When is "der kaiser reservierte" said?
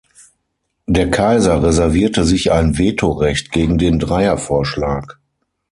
0.87-2.25